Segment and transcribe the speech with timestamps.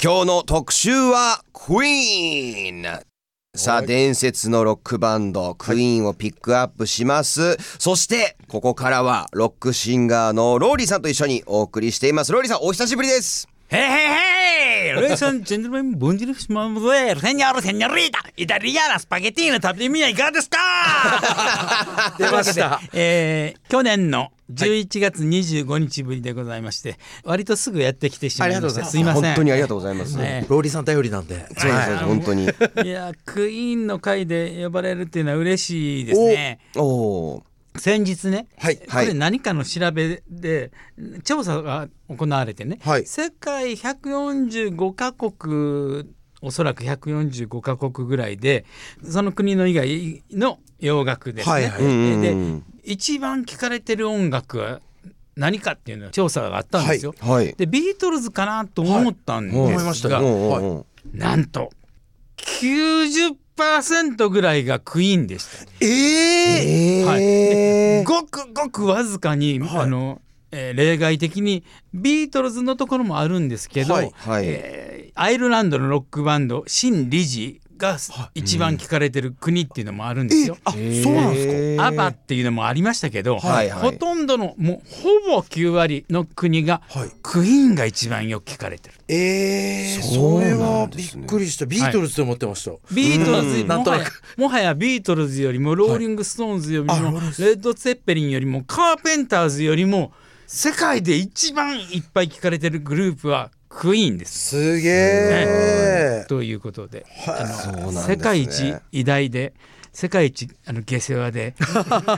[0.00, 3.02] 今日の特集はクイーン。
[3.56, 12.30] さあ伝説のロックバンドクイーンをピックアップします、そしてここからはロックシンガーのローリーさんと一緒にお送りしています。
[12.30, 13.48] ローリーさんお久しぶりです。
[13.68, 20.56] Hey hey Hey, ladies and gentlemen, bonjour mademoiselle, señor, señorita, italiana, スパゲティーヌ、食べてみはいかがですか
[22.18, 22.80] 出ました。
[22.94, 28.90] えー、去年の11月25日ぶりでございまして、割とすぐやってきてしまいまして、ありがとうございます。
[28.92, 29.22] すいません。
[29.22, 31.34] 本当にありがとうございます、ねローリーさん頼りなんで。
[31.34, 32.44] そうです、はい本当に。
[32.44, 36.58] いや、クイーンの会で呼ばれるっていうのは嬉しいですね。
[36.76, 37.42] おお
[37.78, 40.72] 先日ね、はいこれ何かの調べで
[41.24, 43.06] 調査が行われてね、はい。
[43.06, 46.04] 世界145カ国
[46.40, 48.64] おそらく145カ国ぐらいで
[49.02, 51.82] その国の以外の洋楽ですね、はいはい。
[51.82, 54.80] でん一番聴かれてる音楽は
[55.36, 57.14] 何かっていうの調査があったんですよ。
[57.20, 61.70] はいでビートルズかなと思ったんですが、はいなんと
[62.36, 63.36] 90%
[64.30, 65.72] ぐらいがクイーンでした。
[65.80, 67.20] えええーはい。
[67.20, 69.82] でごくごくわずかに、はい。
[69.82, 70.20] あの
[70.50, 74.44] えー例外的にビートルズのところもあるんですけど、はいはい。
[74.46, 77.96] えーアイルランドのロックバンドシン・リジが
[78.34, 80.58] 一番聞かれてる国っていうのもあるんですよ。
[80.64, 80.80] あ、そう
[81.14, 81.86] なんですか？
[81.86, 84.80] アバっていうのもありましたけど、はいはいほとんどのもう
[85.28, 88.94] ほぼ9割の国が、はいクイーンが一番よく聞かれてる。
[89.08, 91.66] ええそれなはびっくりした。
[91.66, 92.72] ビートルズと思ってました。
[92.94, 100.12] ビートルズもはやとなくもはやビートルズよりもローリング・ストーンズよりも、あローリングス、レッド・ツェッペリンよりもカーペンターズよりも
[100.46, 104.48] 世界で一番いっぱい聞かれてるグループはクイーンです。
[104.48, 106.26] すげえ。
[106.28, 107.06] ということで。
[107.28, 108.00] あのね。
[108.00, 109.54] 世界一偉大で
[109.92, 111.54] 世界一あの下世話で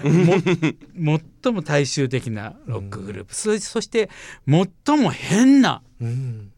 [0.97, 4.09] も最も大衆的なロックグループ、そそして
[4.49, 6.51] 最も変なうん。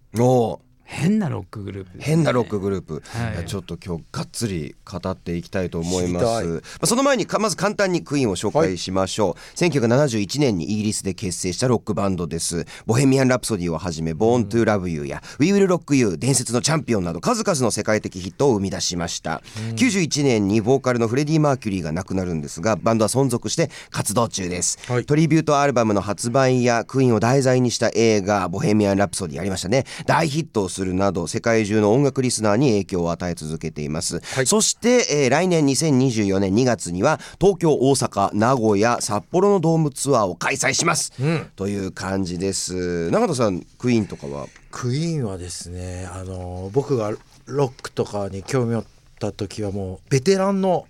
[0.93, 3.47] 変なロックグループね、変なロックグループ、はい。
[3.47, 6.45] ちょっと今日がっつり語っていきたいと思います。
[6.47, 12.67] まあその前にかまず簡単にクイーンを紹介しましょう、1971年にイギリスで結成したロックバンドです。
[12.87, 19.43] ボヘミアン・ラプソディをはじめ「Born to Love You」や「We Will Rock You」伝説のチャンピオンなど数々の世界的ヒットを生み出しました、
[19.77, 25.07] 91年にボーカルのフレディ・マーキュリーが亡くなるんですがバンドは存続して活動中です、はい。
[25.07, 29.87] トリビュートアルバムの発売やクイーンを題材にした映画「ボヘミアン・ラプソディ」ありましたね。
[30.07, 34.47] 大ヒットをするなど世界中の音楽リスナーに影響を与え続けています、はい。
[34.47, 41.51] そして、えー来年2024年2月には東京大阪名古屋札幌のドームツアーを開催します、うん。
[41.57, 43.11] という感じです。
[43.11, 44.47] 永田さんクイーンとかは？
[44.71, 47.13] クイーンはですね、あの僕が
[47.47, 48.85] ロックとかに興味を持っ
[49.19, 50.87] た時はもうベテランの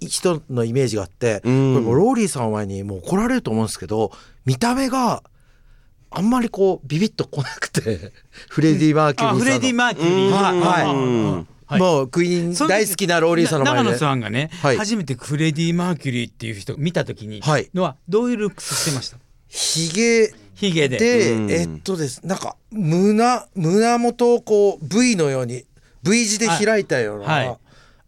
[0.00, 1.74] 人のイメージがあって、うん。
[1.74, 4.12] これもうローリーさん前にもう怒られると思うんですけど
[4.46, 5.22] 見た目が
[6.10, 8.12] あんまりこうビビッとこなくて
[8.48, 9.42] フレディ・マーキュリーさんの。
[9.42, 10.30] あフレディ・マーキュリー。
[10.30, 11.80] はいはい。
[11.80, 13.78] もうクイーン大好きなローリーさんの前で。
[13.84, 14.76] 長野さんがね、はい。
[14.76, 17.70] 初めてフレディ・マーキュリーっていう人を見た時に、はい。
[17.74, 19.18] のはどういうルックスしてました？
[19.46, 20.34] ヒゲ。
[20.54, 20.98] ヒゲで。
[20.98, 21.50] で、うん。
[21.50, 22.26] えっとです。
[22.26, 25.64] なんか胸胸元をこう V のように
[26.02, 27.46] V 字で開いたような、はい。
[27.46, 27.58] はい。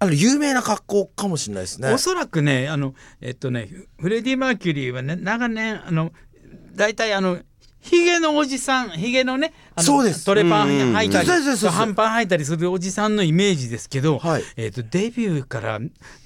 [0.00, 1.92] あの有名な格好かもしれないですね。
[1.92, 1.98] お。
[1.98, 3.70] そらくねあのえっとね
[4.00, 6.12] フレディ・マーキュリーはね長年あの
[6.74, 7.38] 大体あの
[7.82, 10.24] ヒゲのおじさんヒゲのねあのそうです。
[10.24, 11.28] トレパン履いたり
[11.68, 14.42] 半パン履いたりするおじさんのイメージですけど、はい。
[14.56, 15.78] えっとデビューから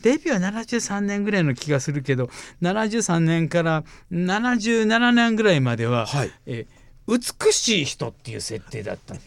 [0.02, 2.30] デビューは73年ぐらいの気がするけど
[2.62, 6.30] 73年から77年ぐらいまでは、はい。
[6.46, 9.14] えー美しい人っていう設定だった。
[9.14, 9.20] の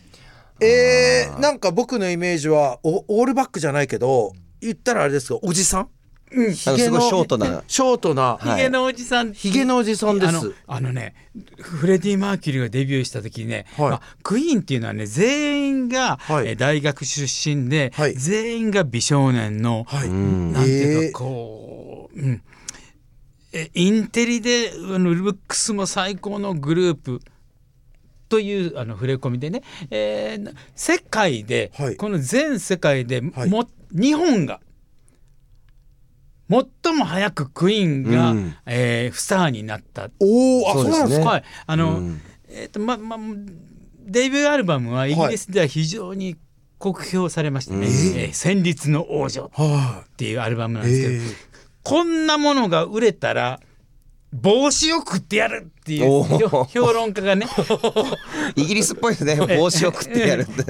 [0.62, 5.90] えー、なんか僕のイメージはおオールバックじゃないけど言ったらあれですがおじさん、
[6.32, 7.64] あのすごいショートな。
[7.68, 8.58] ショートな、はい。
[8.58, 10.30] ヒゲのおじさん、ヒゲのおじさんです。
[10.30, 11.16] あのあのね
[11.60, 13.90] フレディ・マーキュリーがデビューした時にね、はい。
[13.90, 16.48] まあクイーンっていうのはね全員が、はい。
[16.48, 18.14] えー大学出身で、はい。
[18.14, 20.54] 全員が美少年の、はい、うん。
[20.54, 21.12] なんていうえー。
[21.12, 22.42] かこう、うん、
[23.54, 27.22] えインテリであのルックスも最高のグループ
[28.28, 31.96] というあの触れ込みでね、えー世界で、はい。
[31.96, 33.52] この全世界でも、はい。
[33.92, 34.60] 日本が
[36.50, 38.56] 最も早くクイーンが、うん。
[38.66, 40.10] えースターになった。
[40.20, 41.30] おおあそううなんですか？
[41.30, 42.22] はい、あの、うん。
[42.50, 43.18] えっ、とまま
[44.06, 46.36] デビューアルバムはイギリスでは非常に
[46.80, 47.80] 酷評されましたね。
[47.80, 51.36] うんえー戦慄の王女はっていうアルバムなんい、ですけど、えー。
[51.84, 53.60] こんなものが売れたら
[54.32, 56.24] 帽子を食ってやるっていう。
[56.24, 57.48] 評評論家がね。
[58.56, 60.64] イギリスっぽいですね 帽子を食ってやるって。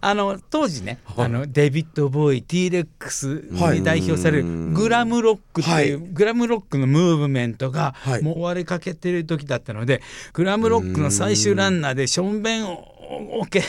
[0.00, 3.78] あの当時ねあのデビッド・ボーイ T レックスはい。
[3.80, 8.22] に代表されるグラムロックっていう、はグラムロックのムーブメントがはい。
[8.22, 10.00] もう終わりかけてる時だったので
[10.32, 13.64] グラムロックの最終ランナーでションベンを置け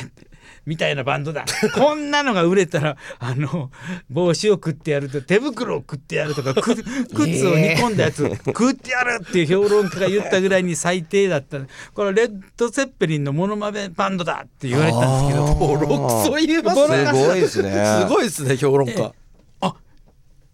[0.66, 1.46] みたいなバンドだ。
[1.76, 3.70] こんなのが売れたらあの
[4.10, 11.60] 帽子を食ってやると手袋を食ってやるとかく靴を煮込んだやつ食ってやるっていう評論家が言ったぐらいに最低だった。
[11.94, 15.86] これレッド・セッペリンのモノマネバンドだって言われたんですけどボロク
[16.26, 16.88] ソ言えます。
[16.90, 17.86] ねすごいですね。
[18.02, 19.14] すごいですね評論家。
[19.62, 19.76] あ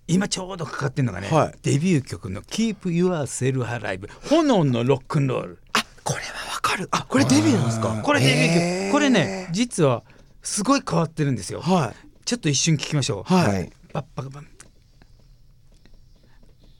[0.07, 1.53] 今ちょうどかかってるのがね、はい。
[1.61, 5.59] デビュー曲の「Keep Yourself Alive」炎のロックンロール。
[5.68, 5.68] あ
[6.09, 6.87] これはわかる。
[6.89, 8.01] あこれデビューなんですか？
[8.03, 8.93] これデビュー曲。
[8.93, 10.03] これね実は
[10.41, 11.61] すごい変わってるんですよ。
[11.61, 12.25] はい。
[12.25, 13.71] ちょっと一瞬聞きましょう、はい、はい。
[13.93, 14.47] パッパカパン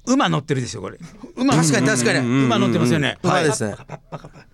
[0.08, 0.98] 馬乗ってるでしょこれ。
[1.36, 1.56] 馬。
[1.56, 2.20] 確かに確かに。
[2.46, 3.76] 馬乗ってますよね、馬ですね。
[3.78, 4.46] パッパカパッパカパ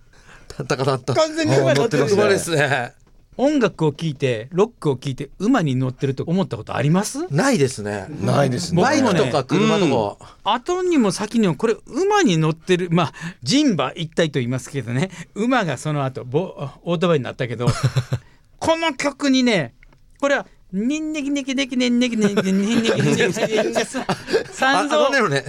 [0.48, 2.92] タンタカタンタ完全に馬乗ってますね馬ですね
[3.38, 7.26] 音楽を聴いてロックを聴いて馬に乗ってると思ったことあります？
[7.32, 8.06] ないですね。
[8.22, 8.82] ないですね。
[8.82, 13.12] バイクとか車とか、後にも先にもこれ馬に乗ってるまあ
[13.42, 15.10] 人馬一体と言いますけどね。
[15.34, 17.66] 馬がその後ボオートバイになったけど
[18.58, 19.74] この曲にね
[20.20, 24.06] これはニンニキニキニキニンニキニキニンニキニキニンニキニンニキあ
[24.52, 25.44] 三蔵ねね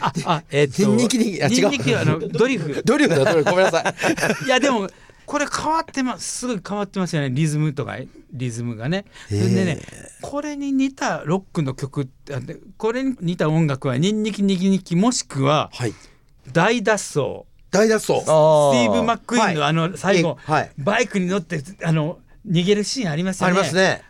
[0.00, 3.94] ああえっとニンニキニキあ違うニンニキはあのドリフ努力だ努力ごめんなさ
[4.42, 4.88] いいやでも
[5.28, 7.28] これ変わってますすごい変わってますよね。
[7.28, 7.98] リズムとか
[8.32, 9.04] リズムがね。
[9.28, 9.80] それでね
[10.22, 12.08] これに似たロックの曲
[12.78, 15.92] これに似た音楽はニンニキニキニキもしくははい。
[16.50, 17.44] 大脱走。
[17.70, 18.20] 大脱走。
[18.20, 20.70] スティーブ・マックイーンのはいあの最後、はい。
[20.78, 23.56] バイクに乗ってあの逃げるシーンありますよあね。
[23.56, 24.02] りますね。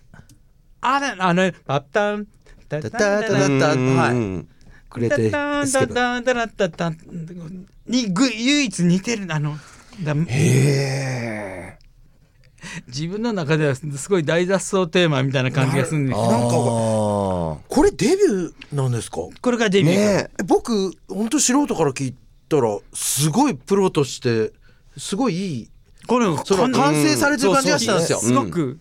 [0.82, 2.28] あれあのパッタン。
[2.68, 4.46] タタタタタタはい
[4.88, 5.94] くれてタですけど
[7.88, 9.56] にぐ唯一似てるあの
[10.02, 10.14] だ。
[10.14, 11.78] へえ
[12.88, 16.22] 自分の中ではすごい大脱走テーマみたいな感じがするんですよ。
[16.30, 19.18] なんかあこれデビューなんですか？
[19.40, 19.96] これがデービュー。
[19.96, 20.42] 曲、ねえ。
[20.44, 22.14] 僕本当素人から聞い
[22.48, 24.52] たらすごいプロとして
[24.96, 25.70] すごいいい
[26.06, 28.18] これその完成されてる感じがしたんですよ。
[28.18, 28.78] すごく、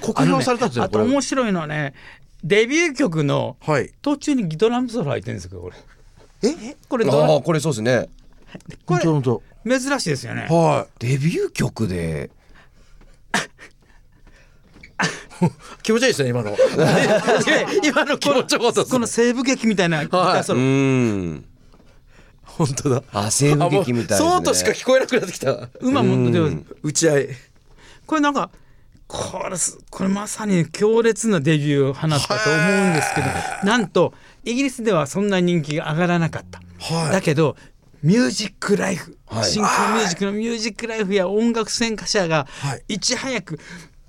[0.00, 1.94] 酷評されたんですよあと面白いのはね
[2.44, 3.92] デビュー曲のはい。
[4.00, 5.76] 途中にギトラムソロ入ってるんですよこれ。
[6.50, 6.76] え？
[6.88, 8.08] これドラああこれそうですね。
[8.86, 10.46] これ本当珍しいですよね。
[10.50, 12.30] はデビュー曲で。
[12.30, 12.38] い
[15.82, 16.56] 気持ちいいですね今の。
[17.84, 18.98] 今の 気持ちよかったこ。
[18.98, 20.04] の西部劇みたいな。
[20.04, 21.44] ギターソうロ、ん。
[22.44, 23.02] 本当だ。
[23.12, 24.30] あ西部劇みたいですね。
[24.30, 25.68] そうとしか聞こえなくなってきた。
[25.80, 27.28] 馬もでも打ち合い。
[28.06, 28.50] これなんか
[29.06, 33.26] これすこれまさに強烈なデビューを放ったと思うんですけど
[33.64, 34.12] なんと
[34.44, 36.60] イギリスではそんな人気が上がらなかった、
[36.94, 37.12] はい。
[37.12, 37.56] だけど
[38.02, 39.50] ミュージックライフ、はい。
[39.50, 42.84] 新興ミュージックのミュージックライフや音楽専科者がはい。
[42.88, 43.58] いち早く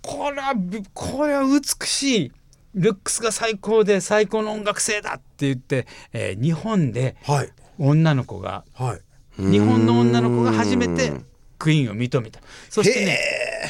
[0.02, 2.32] これはびこれは美しい
[2.76, 7.50] ルックスが最高で最高の音楽性だって言って、えー日本ではい。
[7.80, 9.02] 女の子がはい。
[9.42, 11.14] 日本の女の子が初めて
[11.58, 12.40] クイーンを認めた。
[12.70, 13.18] そしてね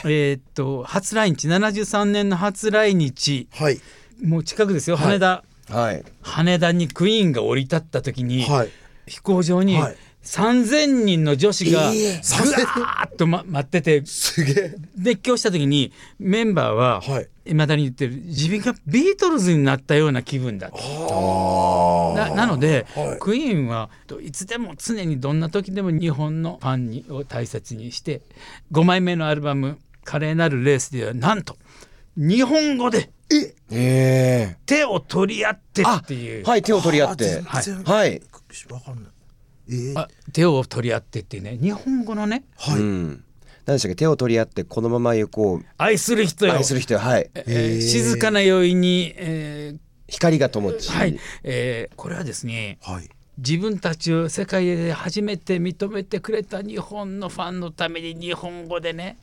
[0.05, 3.47] えーっと初来日73年の初来日。
[3.53, 3.79] はい。
[4.21, 6.03] もう近くですよ羽田、はい。
[6.21, 8.69] 羽田にクイーンが降り立った時に、はい。
[9.07, 12.21] 飛行場にはい3,000人の女子がええ。
[12.43, 12.51] ぐ
[12.81, 14.75] わーっと、ま、待っててすげえ。
[14.97, 17.27] 熱狂した時にメンバーははい。
[17.45, 23.19] いまだに言ってる自分がビートルズになったような気分だとななので、はい。
[23.19, 23.89] クイーンは
[24.21, 28.21] いつでも常にどんな時でも日本のファンにを大切にして
[28.71, 31.57] 5枚目のアルバム「華麗なるレース」ではなんと
[32.17, 33.55] 日本語でえ。
[33.71, 37.41] え手を取り合ってあっていう、はい手を取り合って。
[37.47, 38.21] あ全然はい。
[38.69, 39.13] わかんない
[39.69, 39.99] えー。
[39.99, 41.57] あ手を取り合ってっていうね。
[41.61, 42.43] 日本語のね。
[42.57, 42.79] はい。
[42.79, 43.23] うん。
[43.65, 43.95] 何でしたっけ？
[43.95, 45.65] 手を取り合ってこのまま行こう。
[45.77, 46.53] 愛する人よ。
[46.53, 46.99] 愛する人よ。
[46.99, 47.29] はい。
[47.35, 49.75] えー静かな酔いに、え
[50.07, 53.07] 光が灯ちーはい、えーこれはですねはい。
[53.37, 59.17] 自分たちを世界で初めて認めてくれた日本のファンのために日本語でね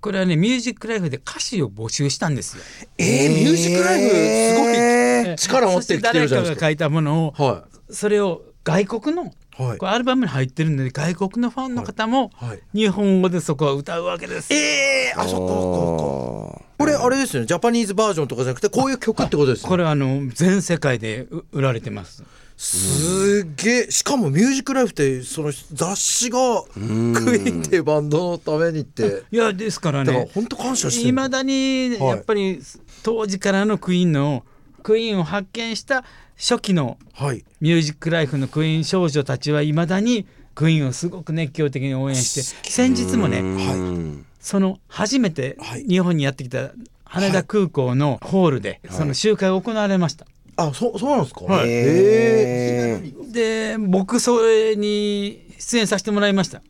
[0.00, 2.64] これはねミュージックライフで歌詞を募集したんですよ。
[2.98, 4.08] えー、ミュージックライフ？
[4.08, 4.14] す
[4.58, 4.74] ごい。
[4.74, 6.34] え力持ってきてるじゃないですか。
[6.34, 9.32] 誰かが書いたものをはそれを外国の
[9.66, 9.78] はい。
[9.78, 12.60] これアルバムに入ってるんで外国のファンの方もはい。
[12.74, 14.52] 日本語でそこは歌うわけです。
[14.52, 17.46] えー、あそっかそっかそっかこれあれですよね。
[17.46, 19.70] ジャパニーズバージョンとかじゃなくてこういう曲ってことですよね。
[19.70, 22.24] これはあの全世界でう売られてます。
[22.56, 23.90] すっげえ。
[23.90, 29.24] しかもミュージックライフってその雑誌がクイーンっていうバンドのためにって。
[29.30, 30.06] いやですからね。
[30.06, 32.60] だから本当感謝しいまだにやっぱり
[33.02, 34.44] 当時からのクイーンの
[34.82, 36.04] クイーンを発見した
[36.36, 37.44] 初期のはい。
[37.60, 44.26] ミュージックライフのクイーン少女たちはいまだにクイーンをすごく熱狂的に応援して先日もねうん。
[44.40, 45.84] その初めてはい。
[45.84, 46.72] 日本にやってきた
[47.04, 50.26] 羽田空港のホールでその集会が行われました。
[50.56, 51.44] あそそうなんですか？
[51.44, 51.68] はい。
[51.70, 56.60] へええで僕それに出演させてもらいました。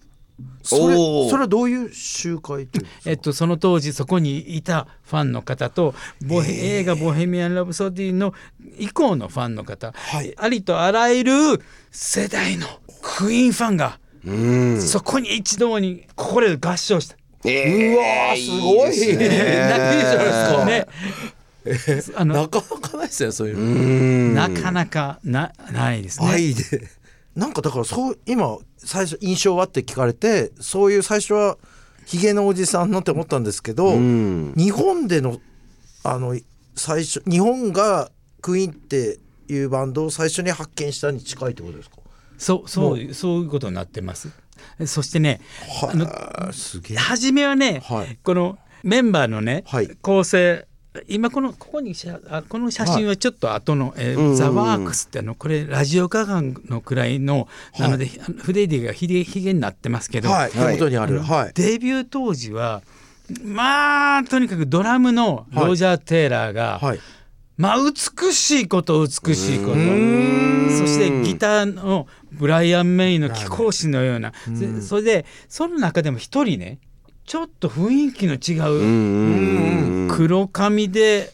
[0.63, 5.95] それそれはどういう集会っていうえっと、その当時そこにいたファンの方と
[6.27, 8.35] ボヘ映画「ボヘミアン・ラブソディ」の
[8.79, 10.35] 以降のファンの方、はい。
[10.37, 11.33] ありとあらゆる
[11.91, 12.67] 世代の
[13.03, 14.81] クイーンファンがうん。
[14.81, 17.17] そこに一堂にこれ合唱した。
[17.45, 19.13] えうわーすごいですね。
[19.13, 19.25] いいで
[21.93, 24.35] すかね、あのなかなかないですねそういうの、うん。
[24.35, 26.29] なかなかなないですね。
[26.29, 26.63] 愛で
[27.35, 31.57] なんかだからそう今最初印象はって聞かれてそういう最初は
[32.05, 34.55] ヒゲのおじさんのって思ったんですけど、うん。
[34.57, 35.41] 日本での
[36.05, 36.37] あの
[36.75, 38.11] 最初日本が
[38.41, 41.97] クイーンっていうバンドを最初に発見したに近いってことですか？
[42.39, 44.31] そうそうそういうことになってます。
[44.87, 45.41] そしてね、
[45.91, 46.97] あのはあすげえ。
[46.97, 48.19] 初めはね、はい。
[48.23, 49.97] このメンバーのね、はい。
[50.03, 50.67] 構成
[51.09, 51.95] 今このここに
[52.49, 54.37] この写真はちょっと後の、えーうんうん。
[54.37, 60.51] ザ・ワークスってあのこれラジオガガンのくらいの、なのでフレディがひげひげになってますけど、はい。
[60.51, 61.21] 手元にある。
[61.21, 61.53] はい。
[61.55, 62.83] デビュー当時は
[63.43, 67.01] まあとにかくドラムのロジャー・テイラーが、はい。
[67.57, 69.77] まあ美しいこと美しいこと。
[69.77, 70.69] ん。
[70.79, 74.33] そしてギターのブライアン・メイの貴公子のような。
[74.47, 76.81] でそれでその中でも一人ね
[77.25, 78.73] ちょっと雰囲気の違う。
[78.73, 81.33] うんうんうん黒髪で。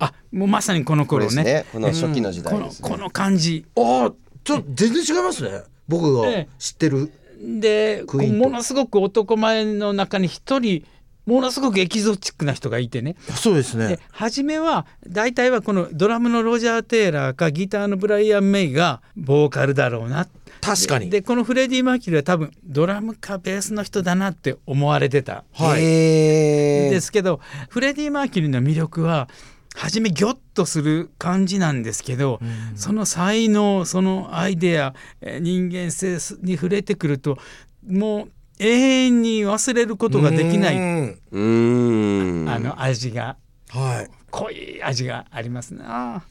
[0.00, 1.42] あもうまさにこの頃ね。
[1.42, 1.66] ね。
[1.72, 2.88] この初期の時こ代ですね。
[2.88, 3.64] のこの感じ。
[3.76, 4.12] ああ
[4.44, 5.62] ちょっと全然違いますね。
[5.88, 6.48] 僕がええ。
[6.58, 10.84] 知ってる、でものすごく男前の中に一人
[11.26, 13.16] ものすごくエキゾチックな人がいてね。
[13.36, 13.88] そうですね。
[13.88, 20.26] で初めは大体はこのドラムのロジャー・テイラーかギターのブライアン・メイがボーカルだろうな
[20.60, 21.10] 確かに。
[21.10, 25.44] ででこのフレディ・マーキュリーは多分ドラムかベースの人だなって思われてた。
[25.52, 25.80] はい。
[25.82, 29.28] ですけどフレディ・マーキュリーの魅力は
[29.74, 32.40] 初めギョッとする感じなんですけど、
[32.74, 37.38] その才能そのアイデアえー人間性に触れてくると
[37.86, 40.76] もう永遠に忘れることができない。
[40.76, 41.18] うん。
[41.30, 42.48] うーん。
[42.50, 43.36] あの味が。
[43.68, 44.10] はい。
[44.30, 46.24] 濃い味がありますな。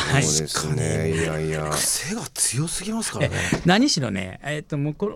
[0.00, 1.12] そうですね。
[1.12, 1.70] いやいや。
[1.70, 3.36] 癖が強すぎますからね。
[3.66, 5.12] 何しろねえっ、ともうこの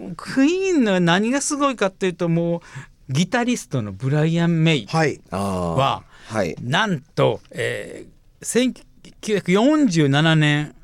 [0.00, 4.86] もうクイーンの何がすごいかっていうともうギタリストのブライアン・メイ。
[4.86, 6.56] はははい。
[6.60, 8.74] なんと、えー、
[9.22, 10.74] 1947年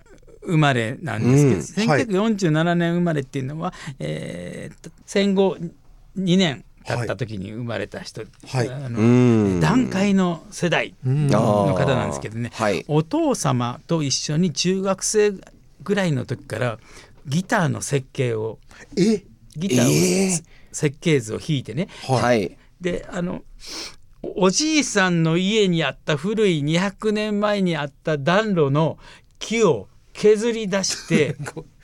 [0.43, 1.91] 生まれなんですけど、うん。
[1.91, 2.07] はい。
[2.07, 5.57] 1947年生まれっていうのは、えー戦後
[6.17, 8.69] 2年経った時に生まれた人、はい。
[8.69, 9.01] あうの
[9.59, 9.61] ん。
[9.61, 11.27] 団塊の世代うん。
[11.29, 12.85] の方なんですけどね、はい。
[12.89, 15.33] お父様と一緒に中学生
[15.83, 16.79] ぐらいの時から
[17.27, 18.59] ギターの設計を
[18.97, 19.23] え？
[19.57, 21.89] ギターを、えー設計図を弾いてね。
[22.07, 22.57] はい。
[22.81, 23.43] であの
[24.23, 28.97] おおじいさんの家にあった古い200年前にあった暖炉の
[29.41, 31.35] 木を削り出して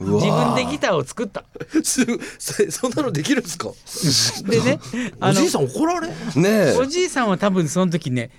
[0.00, 1.44] 自分でギターを作った。
[1.84, 2.04] す
[2.38, 3.70] そそんなのできるんですか？
[4.48, 4.80] でね
[5.20, 6.76] あのおじいさん怒られねえ。
[6.78, 8.30] おじいさんは多分その時ね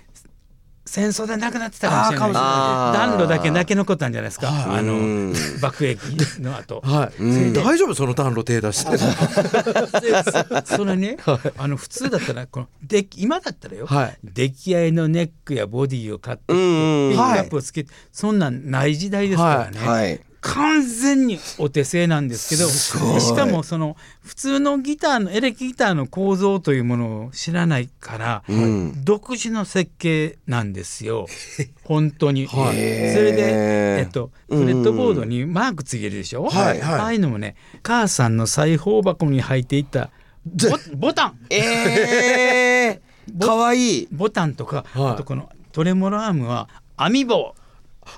[0.84, 4.78] 戦争で亡くなってたかもしれない暖炉だけだけ残ったんじゃないですか、はい。
[4.80, 5.34] あのうん。
[5.60, 6.00] 爆撃
[6.40, 6.80] の後。
[6.84, 7.52] はい、うん。
[7.52, 7.94] 大丈夫？
[7.94, 8.90] その暖炉手出して。
[8.90, 8.98] で
[10.66, 11.16] それね、
[11.56, 14.18] あの普通だったらこので今だったらよ、はい。
[14.24, 29.04] 出来合いのネックやボディを買ってピックアップをつけて、そんなんない時代ですからね、はい完全にお手製なんですけどしかもその普通のギターのエレキギターの構造というものを知らないから、うん。
[29.04, 31.26] 独自の設計なんですよ。
[31.84, 32.46] 本当に。
[32.46, 32.74] はい。
[32.74, 37.00] それで、えっと、うんフレットボードにマークつけるでしょ、はいはい。
[37.00, 40.10] ああいうのもね母さんの裁縫箱に入っていた
[40.44, 41.38] ボボタン。
[41.50, 44.08] えー、 かわいい。
[44.10, 45.12] ボタンとか、はい。
[45.12, 47.54] あとこのトレモロアームは網棒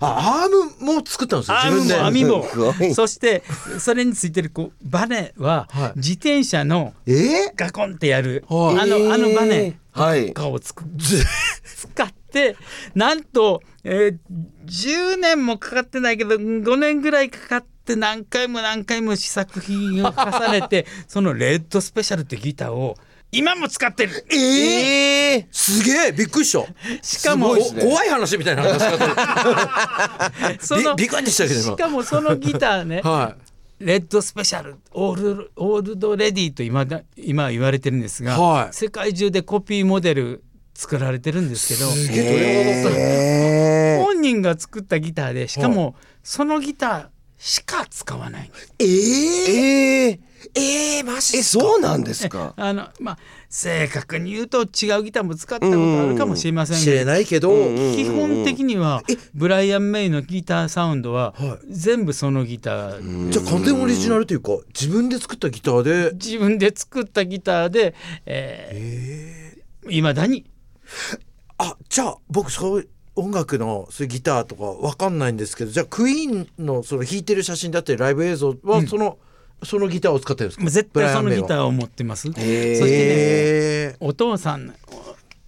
[0.00, 1.97] あアームも作ったんですよ自分で。
[1.97, 2.95] も網棒すごい。
[2.95, 3.43] そして
[3.79, 5.93] それについてるこうバネははい。
[5.97, 7.12] 自転車のえ？
[7.12, 8.81] ーガコンってやる、はい。
[8.81, 10.29] あのあのバネはい。
[10.29, 12.57] とかをつく使って
[12.95, 14.19] なんと、えー
[14.67, 22.97] 10年もかかってないけど5年ぐらいかかって何回も何回も試作品を重ねてそのレッドスペシャルってギターを
[23.35, 24.26] 今も使ってる。
[24.31, 24.37] えー？
[24.37, 26.12] えー、すげえ。
[26.12, 26.64] びっくりした。
[27.03, 27.62] しかもね。
[27.83, 30.33] お怖い話みたいな話し方
[30.64, 31.62] そのしたけど今。
[31.62, 33.35] しかもそのギターね は
[33.81, 38.69] レッドスペシャルオールオールドレディと今だ今は言われてるんですが、はい。
[38.73, 41.87] 世界中でコピーモデル作られてるんですけど
[44.05, 50.19] 本人が作ったギターでしかもそのギターしか使わないえー、えー、
[50.55, 52.55] えー、マジえそうなんですか？
[52.57, 57.50] あのまあ正確に言うと違うギターも使ったことあるかもしれません知れがないけど、
[57.95, 59.03] 基本的には
[59.35, 66.12] ブライアン・メイのギターサウンドはは全部そのギターじゃあ完全オリジナルというか自分で作ったギターで？
[66.14, 67.95] 自分で作ったギターで
[68.26, 70.47] えーいまだに。
[71.59, 79.18] あじゃあ僕そう音楽のそういうギターとかわかんないんですけどじゃあクイーンのその弾いてる写真だったりライブ映像はその、
[79.62, 80.71] そのギターを使ってるんですか？
[80.71, 82.23] 絶対そのギターーを持ってます。
[82.23, 84.75] そしてねえお父さん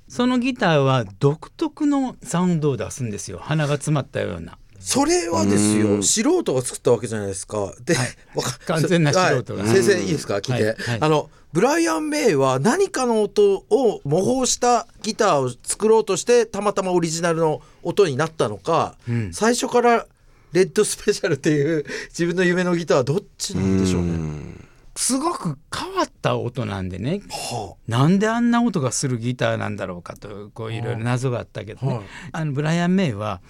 [0.08, 3.38] そのギターは独特のサウンドを出すんですよ。
[3.42, 4.56] 鼻が詰まったような。
[4.86, 7.74] それはですよ素人が作ったわけじゃないですか。
[7.84, 7.96] で、
[8.36, 9.64] わか完全な素人が。
[9.64, 9.72] はい。
[9.72, 10.36] 先生いいですか？
[10.36, 10.74] 聞いて、はい。
[10.76, 10.98] はい。
[11.00, 19.32] あのブライアン・メイは何かの音を模倣したギターを作ろうとしてたまたまオリジナルの音になったのか、ん。
[19.32, 20.06] 最初から
[20.52, 24.54] レッドスペシャルっていう 自分の夢のギターはどっちなんでしょうね。
[24.94, 27.22] すごく変わった音なんでね。
[27.28, 32.04] はなんであんな音がするギターなんだろうかとこういろいろ謎があったけどね、はい。
[32.30, 33.40] あのブライアン・メイは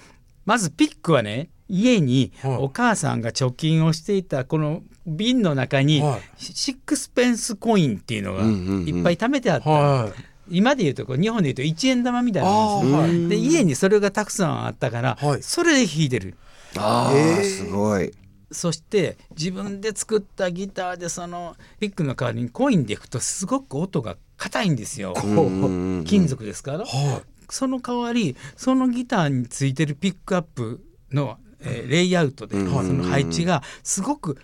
[0.46, 2.56] まずピックはね家にはい。
[2.58, 6.20] お母さんが貯金をしていたこの瓶の中にはい。
[6.38, 10.12] シックスペンスコインっていうのがいっぱい貯めてあった、はい。
[10.48, 13.28] 今で言うとこう日本で言うと1円玉みたいなもんですはい。
[13.28, 15.42] で家にそれがたくさんあったから、はい。
[15.42, 16.36] それで弾いてる。
[16.76, 17.42] あー、えー。
[17.42, 18.12] すごい。
[18.52, 25.14] そして自分で作ったギターでそのピックの代わりにコインで弾くとすごく音が硬いんですよ。
[25.16, 30.80] うん金属ですから、はその代わりそのギターについてるピックアップ
[31.12, 34.38] の、えーレイアウトで、うんその配置がすごく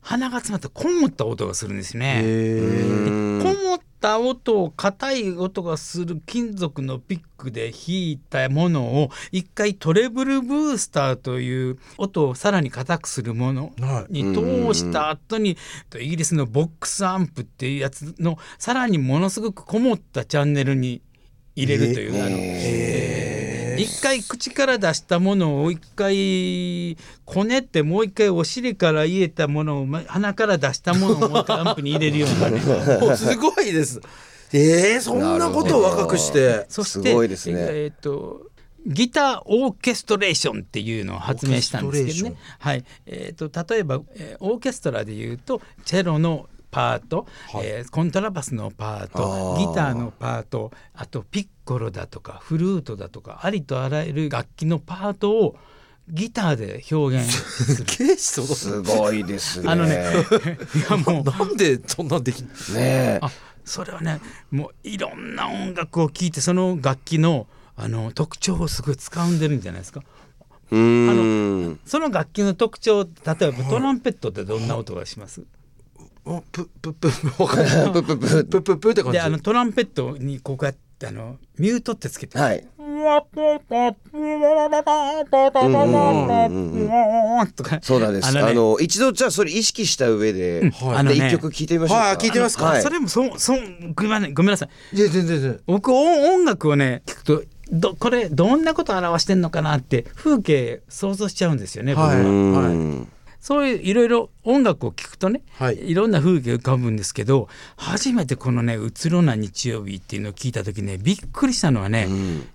[0.00, 2.00] 鼻が詰まったこもった音がするんですい。
[2.00, 2.20] ね。
[2.22, 13.72] へこもった音を硬い音がする金属のピックで弾いたものを一回トレブルブースターという音をさらに硬くするもの。
[14.08, 15.58] に通した後に
[16.00, 21.02] イギリスのボックスアンプっていうやつのさらにものすごくこもったチャンネルに
[21.54, 22.38] 入れるという、あの
[23.78, 34.00] 一回口から出したものを一回こねってもう一回お尻から入れたものをま鼻から出したものをもう一回アンプに入れるような すごいです。
[34.52, 36.66] えー、そんなことを若くして。
[36.68, 38.48] そしてすごいですねえっ、と
[38.86, 42.36] ギターオーケストレーションっていうのを発明したんですけどね。
[42.58, 42.84] はい。
[43.06, 47.26] えっ、と例えば、えーオーケストラでいうとチェロのパート、
[47.62, 55.56] えーコントラバスのパートギターのパートあとピッコロだとかフルートだとかありとあらゆる楽器のパートを
[56.10, 58.16] ギターで表現する。
[58.16, 59.70] すごいですね。
[59.70, 60.04] あのね
[60.74, 61.24] いやもう。
[61.30, 63.18] なんでそんなんできんねえ。
[63.20, 63.30] あ
[63.64, 70.02] それはねもういろんな音楽を聴いてその楽器のあの特徴をすごい掴んでるんじゃないですか。
[70.70, 71.80] うーん。
[71.84, 73.08] その楽器の特徴例
[73.46, 75.42] えばトランペットってどんな音がします？
[76.28, 77.92] おププププわかんない。
[77.92, 78.62] ププププ。
[78.62, 79.18] ププって感じ。
[79.18, 82.66] であのトランペットにこうやってあのミュートってつけて、はい。
[87.54, 87.78] とか。
[87.80, 88.26] そうなんです。
[88.26, 88.54] ああのね。
[88.54, 90.96] の一度じゃあそれ意識した上で、はい。
[90.96, 92.04] あの一曲聴いてみましょうか。
[92.04, 92.64] はい聞いてみますか。
[92.66, 92.82] はい。
[92.82, 93.60] それもそうそう
[93.94, 94.96] ごめんごめんなさい。
[94.96, 95.60] いや全然全然。
[95.66, 102.08] 僕音音楽をね聞くとどこれどんなことを表してんのかなって風景想像しちゃうんですよね、僕は。
[102.08, 105.90] はいそういういろいろ音楽を聴くとね、はい。
[105.90, 112.08] い、ろんな風景浮かぶんですけど初めてこのね「うつろな日曜日」っていうのを聞いた時ねびっくりしたのはね、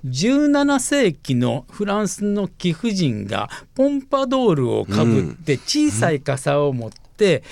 [0.05, 7.43] 17世紀のフランスの貴婦人がポンパドールをかぶって小さい傘を持って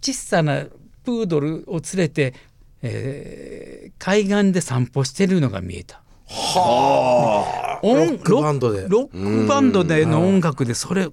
[0.00, 0.66] 小さな
[1.04, 2.34] プードルを連れて、
[2.82, 6.02] えー海岸で散歩してるのが見えた。
[6.28, 8.86] は音ロックバンドで。
[8.88, 11.08] ロックバンドでの音楽でそれ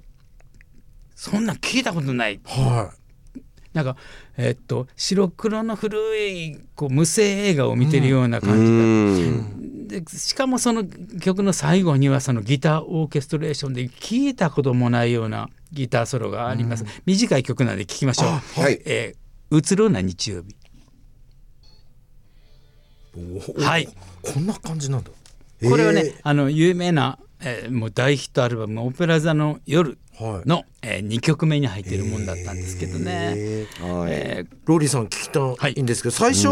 [1.24, 2.42] そんなん聞いたことない。
[2.44, 2.92] は
[3.72, 3.96] なんか
[4.36, 8.78] えっと白黒の古いこう無声映画を見てるような感じだった、う
[9.86, 9.88] ん。
[9.88, 10.84] でしかもその
[11.22, 18.28] 曲の最後にはそのギターオーケストレーションで聞いたこともないようなギターソロがあります、短い曲なんで聞きましょう。
[18.28, 18.82] あはい。
[18.84, 20.58] えー、うつろな日曜日。
[23.58, 23.88] いはい。
[24.22, 25.10] こんな感じなんだ。
[25.70, 30.48] これはね、えあの有名な、えーもう大ヒットアルバム「オペラ座の夜ーはい。
[30.48, 33.34] の」え2曲目に入っているもんだったんですけどね。
[33.36, 34.10] えーはい。
[34.12, 35.28] えーローリーさん聞き
[35.60, 36.48] たいんですけど、最初、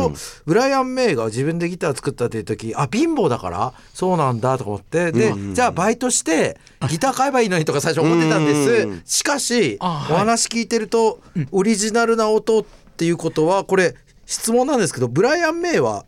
[0.45, 6.58] ブライアン・メイが自分でギター作ったっていう時あ貧乏だからそうなんだと思ってで、じゃあバイトして
[6.89, 9.02] ギター買えばいいのにとか最初思ってたんです、うん。
[9.06, 10.15] しかし、あはい。
[10.15, 11.21] お話聞いてると、
[11.52, 12.65] オリジナルな音っ
[12.97, 13.95] ていうことはこれ
[14.26, 16.06] 質問なんですけどブライアン・メイは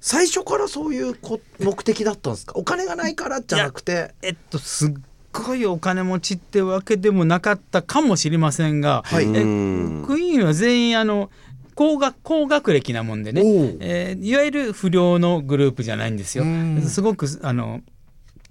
[0.00, 2.54] 最初からそういうこ目的だったんですか？
[2.56, 4.14] お金がないからじゃなくて。
[4.22, 4.92] えっとすっ
[5.42, 9.24] ごいお金持ちってわけでもなかったかもしれませんが、はい。
[9.24, 10.04] えうん。
[10.06, 11.30] クイーンは全員あの
[11.74, 13.42] 高学高学歴なもんでね
[13.80, 16.44] えーいわゆる不良のグループじゃないんですよ。
[16.44, 16.82] うん。
[16.82, 17.80] すごくあの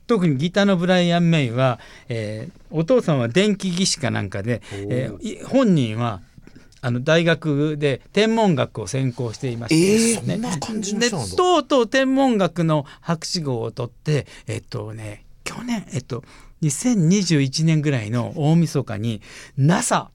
[0.07, 6.21] 特にギターのブライアン・メイは、えーお父さんは電気技師かなんかで、えーい本人は
[6.81, 16.23] あの大学で天文学を専攻していまして、えーとうとう天文学の博士号を取ってえっとね去年えっと
[16.67, 19.21] 2021年ぐらいの大晦日に
[19.57, 20.09] NASA,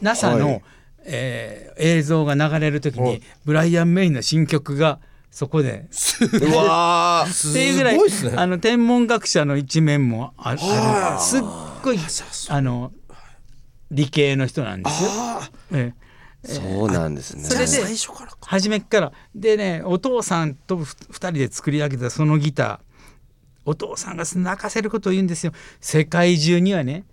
[0.00, 0.62] NASA の、はい。
[1.04, 3.22] えー映像が流れる時に、はい。
[3.44, 4.98] ブライアン・メイの新曲が
[5.30, 5.88] そこで
[6.32, 8.02] うわ っていうぐらいね。
[8.34, 10.58] あの天文学者の一面もあある。
[10.60, 11.22] はい。
[11.22, 11.40] すっ
[11.82, 11.98] ごい
[12.48, 12.92] あの
[13.90, 15.04] 理系の人なんです。
[15.04, 15.10] よ。
[15.12, 16.08] あええ。
[16.48, 17.44] そうなんですね。
[17.44, 17.96] それで最
[18.40, 19.12] 初めっから。
[19.34, 22.87] でねお父さんとふ2人で作り上げたそのギター
[23.68, 25.52] お父さんが泣かせることを言うんですよ。
[25.80, 27.04] 世界中にはね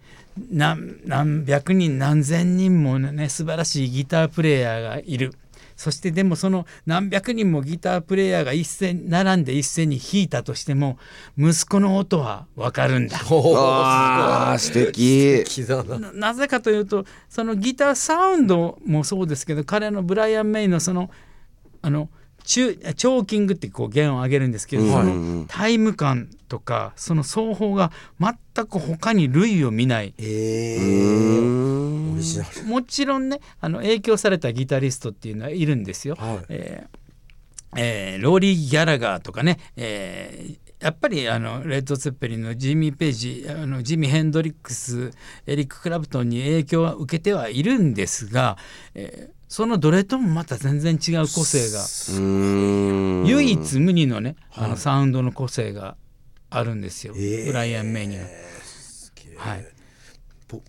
[0.51, 5.33] 何何百人何千人ものね素晴らしいギタープレイヤーがいる。
[5.75, 10.97] そしてでもその何百人もギタープレイヤーが一斉に並んで一斉に弾いたとしても
[11.37, 13.19] 息子の音は分かるんだ。
[16.13, 21.09] なぜかというとそのギターサウンドもそうですけど彼のブライアン・メイのその
[21.81, 22.09] あの
[22.45, 24.91] チュチョーキングってこう弦を上げるんですけど、うん。
[24.91, 30.13] そのうんタイム感とかその奏法が全く他に類を見ない。
[32.67, 36.15] もちろんねあの影響されたギタリストっていうのはいるんですよ。
[36.15, 36.45] はい。
[36.49, 36.97] えー
[37.77, 45.11] えーローリー・ギャラガーとかね、えーやっぱりあのレッド・ツェッペリンのジミー・ページあのジミー・ヘンドリックス
[45.47, 48.57] エリック・クラプトンに影響は受けてはいるんですが、
[48.93, 51.85] えーそのどれともまた全然違う個性が。
[52.19, 53.23] うん。
[53.25, 55.95] 唯一無二のねあのサウンドの個性が
[56.49, 57.19] あるんですよ、え。
[57.19, 58.25] ーブライアン・メイには。
[59.37, 59.65] はい、
[60.49, 60.61] ぼ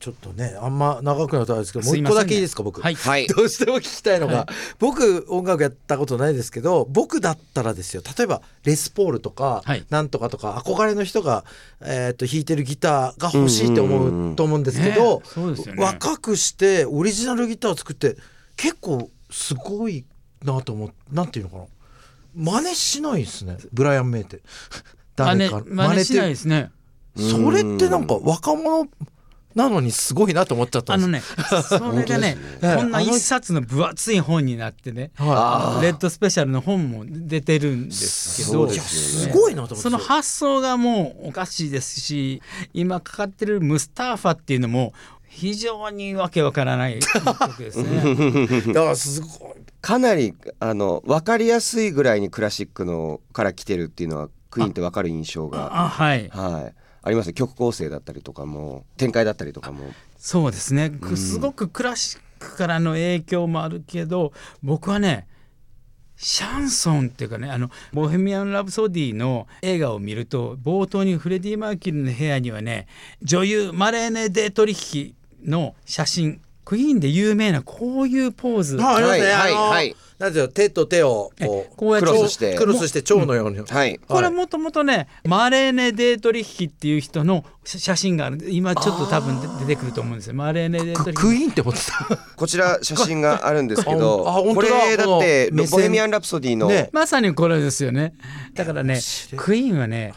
[0.00, 2.96] ちょっとねあんま長くなったらあれですけどもう一個だけいいですか僕、はい。
[2.96, 3.28] はい。
[3.28, 4.46] どうしても聞きたいのが、はい。
[4.80, 9.86] 僕音楽やったことないですけど僕だったらですよ例えばレスポールとか、はい。
[9.88, 11.44] なんとかとか憧れの人が、
[11.80, 15.80] えー、と弾いてるギターが欲しいって思うと思うんですけど、うですよね。
[15.84, 18.16] 若くしてオリジナルギターを作って
[18.62, 20.04] 結構すごい
[20.44, 21.64] なと思うなんていうのかな。
[22.60, 23.56] 真似しないですね。
[23.72, 24.40] ブライアン・メイって。
[25.18, 25.62] 真似誰か。
[25.66, 26.70] 真似しないですね。
[27.16, 28.88] それってなんか若者
[29.56, 31.34] なのにすごいなと思っちゃったんです。
[31.74, 32.76] あのね、それがね、 ね。
[32.76, 38.74] こんな一冊の分厚い本になってね、レッドスペシャルの本も出てるんですけどね。
[38.78, 39.82] すごいなと思って。
[39.82, 42.40] その発想がもうおかしいですし
[42.72, 44.94] 今かかってるムスターファっていうのも
[45.32, 48.62] 非常にわけわからない曲ですね。
[48.72, 49.52] だからすごい。
[49.80, 56.28] かなりあの分かりやすいぐらいにクラシックのから来てるっていうのはクイーンって分かる印象があはい。
[56.28, 56.74] はい。
[57.04, 59.92] ありますね曲構成だったりとかも展開だったりとかも。
[60.18, 65.26] そうですね、くすごくクラシックからの影響もあるけど僕はね
[66.16, 72.86] シャンソンっていうかねあの「ボヘミアン・ラブソディ」の映画を見ると冒頭にフレディ・マーキュリーの部屋にはね
[73.22, 78.78] 女優マレーネ・デートリッヒの写真クイーンで有名なこういうポーズ。
[78.80, 83.98] あありますね、はいはいなんていうの手と手をこうこうやってクロスしてクロスして蝶のように、はい。
[83.98, 90.34] これもともとねマレーネ・デートリッヒっていう人の写写真がある今ちょっと多分出てくると思うんですよ。
[90.34, 98.14] マレーネ・デートリッヒクイーンって思ってたこちら写真があるんですけどああ本当こだれだってボヘミアン・ラプソディの、ねまさにこれですよね。
[98.54, 99.00] だからね、
[99.36, 100.14] クイーンはね、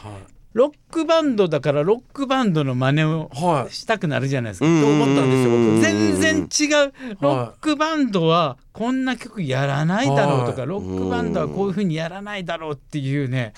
[0.56, 3.74] ロックバンドだからロックバンドの真似をはい。
[3.74, 4.66] したくなるじゃないですか。
[4.66, 4.82] うん。
[4.82, 5.82] と思ったんですよ僕。
[5.82, 7.18] 全然違う。
[7.20, 10.70] ロックバンドはこんな曲やらないだろうとか、はい。
[10.70, 13.52] ロックバンドはこういうふうにやらないだろうっていうね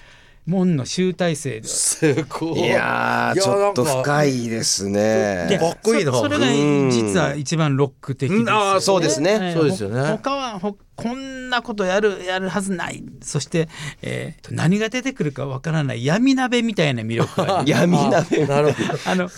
[0.48, 1.68] 門の集大成で。
[1.68, 2.62] すごい。
[2.62, 5.46] いやーちょっと深いですね。
[5.50, 6.12] でかっこいいな。
[6.12, 6.52] そそれがう
[6.88, 6.90] ん。
[6.90, 8.58] 実は一番ロック的ですよね、うん。
[8.58, 9.38] あーそうですね。
[9.40, 10.02] ええそうですよね。
[10.02, 13.04] ほ他はほこんなことやるやるはずない。
[13.22, 13.70] そして、
[14.02, 16.04] えーと何が出てくるかわからない。
[16.04, 18.48] 闇鍋みたいな魅力が 闇鍋
[19.06, 19.30] あの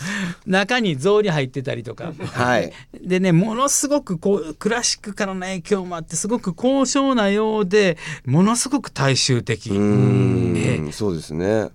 [0.47, 2.13] 中に草履入ってたりとか。
[2.33, 2.71] はい。
[3.03, 9.71] でねものすごくこうクラシックからの影響もあってすごく高尚なようでものすごく大衆的。
[9.71, 10.91] うええ。
[10.93, 11.67] そうですね。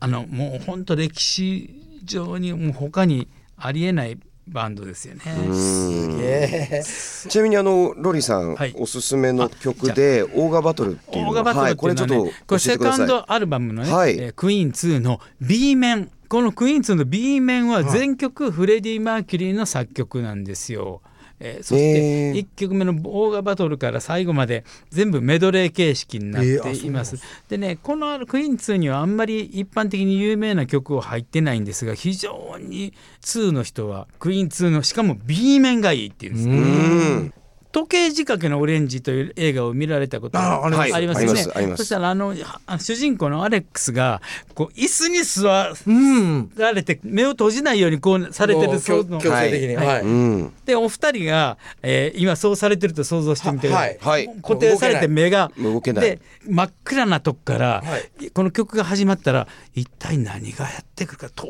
[0.00, 5.22] あのもう本当歴史上にもう他にありえないバンドですよね。
[5.26, 6.18] うん。
[6.20, 6.82] え。
[7.28, 8.74] ちなみにあのロリさん、はい。
[8.76, 14.18] おすすめの曲で「オーガバトル」っていうのオーガバトルはい、っていうのはこれちょっとねこれセカンドアルバムのね、はい。
[14.18, 16.10] えークイーン2の B 面。
[16.28, 21.00] このクイーン2の B 面は全曲フレディ・マーキュリーの作曲なんですよ。
[21.40, 27.16] えーそして1曲目の「オーガバトル」から最後まで全部メドレー形式になっています。
[27.48, 37.32] でねこのクイーン2にはあんまり一般的に有名な曲は入ってないんですが非常に2の人はクイーン2のしかも B 面がいいっていうんですね。
[37.80, 41.24] うん時計仕掛けのオレンジという映画を見られたことああります。
[41.24, 41.42] よね。
[41.76, 42.34] そしたらあの
[42.66, 44.22] あ主人公のアレックスが
[44.54, 46.50] こう椅子に座うん。
[46.56, 50.54] られて目を閉じないようにこうされてるそうの強強制的にはいはい、うん。
[50.64, 53.98] でお二人が、えー今そうされてると想像してみて、ははい。
[54.00, 54.26] はい。
[54.42, 56.04] 固定されて目が動けない。
[56.04, 58.30] で真っ暗なとこから、はい。
[58.30, 61.46] この曲が始まったら一体何がやってくるか遠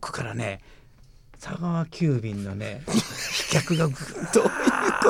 [0.00, 0.60] くからね
[1.40, 3.94] 佐川急便のね飛脚がぐ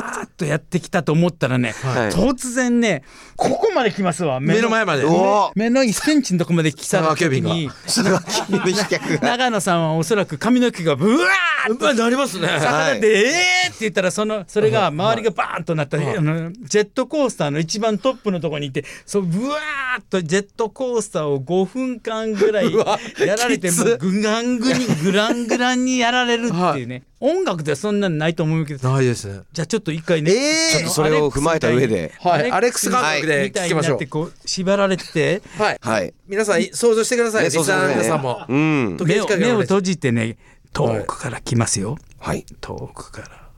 [0.01, 2.11] ーっとやってきたと思ったらね、はい。
[2.11, 3.03] 突然ね
[3.37, 4.41] ここまで来ますわ。
[4.41, 5.05] 目の前まで。
[5.05, 7.71] お目の1センチのとこまで来た時に
[9.23, 12.49] 長野さんはおそらく髪の毛がブワーッとなりますね。
[12.49, 13.29] 魚で
[13.67, 29.29] 「えー!」って言ったらそのそれが周りがバーンとなった、あのジェットコースターの一番トップのところにいてそうブワーッとジェットコースターを5分間ぐらいやられてもうグラングにグラングランにやられるっていうね、音楽ではそんなのないと思うけどないです。
[29.29, 30.89] ねじゃあちょっと一回ね、えー！
[30.89, 32.13] それを踏まえた上で。
[32.19, 32.51] はい。
[32.51, 33.95] アレックス感感覚でみたい聞きましょう。
[33.95, 35.79] になってこう縛られててはい。
[35.81, 36.13] はい。
[36.27, 38.97] 皆さん想像してください、ねリスナーの皆さんも、うん。
[39.07, 40.37] 目を目を閉じてね
[40.73, 41.97] 遠くから来ますよ。
[42.19, 42.45] はい。
[42.61, 43.49] 遠くから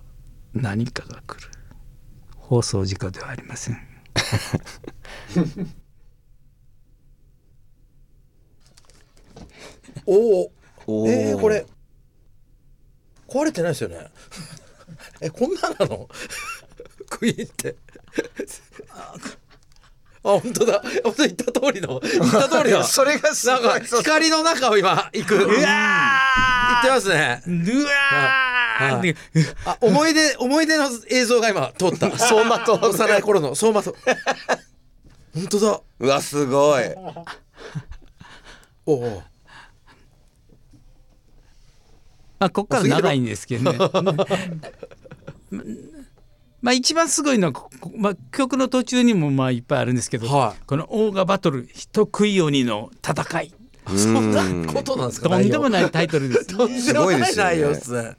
[0.53, 1.49] 何かが来る。
[2.37, 3.79] 放送事故ではありません。
[10.05, 10.51] お
[10.87, 11.65] おえー、これ
[13.29, 14.07] 壊れてないですよね。
[15.21, 16.09] えこんななの？
[17.11, 17.77] クイーンって。
[18.97, 19.13] あ
[20.23, 20.83] 本当だ。
[21.03, 22.01] 本当に言った通りの。
[22.01, 25.37] 言った通りだ それがすなんかごいそう光の中を今行く。
[25.37, 27.43] うわ行ってますね。
[27.47, 28.99] うわー！
[28.99, 29.17] って
[29.67, 32.11] あ思い出思い出の映像が今通った。
[32.11, 33.51] 走馬灯幼い頃の。
[33.51, 33.95] 走馬灯
[35.35, 35.81] 本当だ。
[36.01, 36.85] うわすごい。
[38.87, 39.23] おお
[42.45, 43.79] まあこっから長いんですけどね。
[46.61, 50.63] まあ一番すごいのは、まあ、曲の途中にもまあいっぱいあるんですけど、はい。
[50.67, 53.55] このオーガバトル人食い鬼の戦い。
[53.87, 55.29] そんなことなんですか？
[55.31, 56.47] とんでもいないタイトルです。
[56.57, 58.17] とんでも すごいないですよね内容ですね。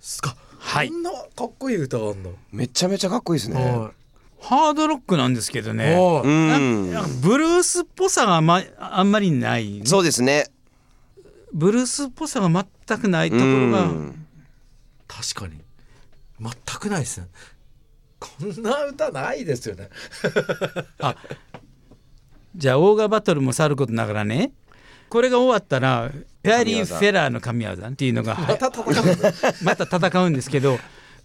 [0.00, 0.88] すかはい。
[0.90, 2.32] こんなかっこいい歌があんの？
[2.52, 3.56] めちゃめちゃかっこいいですね。
[3.64, 3.90] は
[4.40, 5.74] ハードロックなんですけどい。
[5.74, 5.94] ね。
[7.22, 9.82] ブルースっぽさがあ,、まあんまりない。
[9.84, 10.46] そうですね。
[11.52, 12.48] ブルースっぽさが
[12.88, 14.26] 全くないところがうん。
[15.06, 15.60] 確かに。
[16.40, 17.26] 全くないですね。
[18.20, 19.88] こんな歌ないですよね。
[21.00, 21.16] あ
[22.56, 24.52] じゃあオーガバトルもさることながらね
[25.08, 28.86] これが終わったらフェアリー・フェラーの神業っていうのがまた戦う
[29.62, 30.80] また戦うんですけど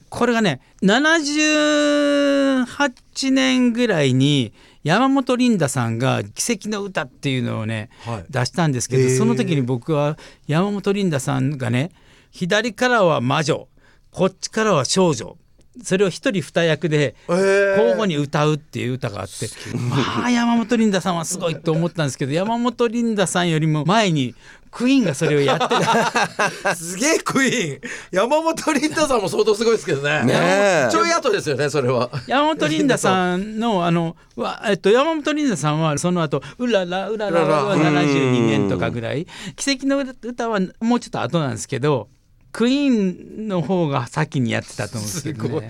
[0.09, 8.25] これがね78年ぐらいに山本リンダさんが「奇跡の歌」っていうのをね、はい。
[8.29, 10.17] 出したんですけど、その時に僕は
[10.47, 11.91] 山本リンダさんがね
[12.31, 13.67] 左からは魔女
[14.11, 15.37] こっちからは少女
[15.81, 17.69] それを一人二役でえー。
[17.71, 24.35] 交互に歌うっていう歌があって、まあ山本リンダさんはすごいと思ったんですけど山本リンダさんよりも前に
[24.73, 26.73] クイーンがそれをやってた。
[26.75, 27.81] すげえクイーン。
[28.11, 30.23] 山本リンダさんも相当すごいですけどね。
[30.25, 30.87] ねえ。
[30.91, 32.09] ちょい後ですよねそれは。
[32.27, 38.01] 山本リンダさんのあのわえっと山本リンダさんはその後うららうららはうらら。
[38.01, 39.27] 72年とかぐらい。
[39.55, 42.09] 奇跡の歌はもうちょっと後なんですけど
[42.53, 45.61] クイーンの方が先にやってたと思うんですけどすごい。
[45.61, 45.69] ね。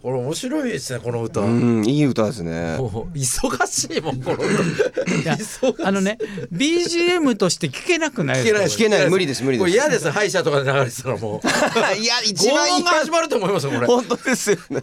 [0.00, 2.78] これ面白いですねこの歌、うんいい歌ですね。
[2.78, 5.86] 忙しいもんこの歌。
[5.86, 6.16] あのね
[6.52, 9.10] BGM として聞けなくない聞けない聞けない。
[9.10, 9.64] 無理です無理です。
[9.64, 11.46] これ嫌です歯医者とかで流れてたらもう。
[12.00, 12.84] いや一拷番いい。
[12.84, 13.86] 問が始まると思いますよこれ。
[13.86, 14.82] 本当ですよね。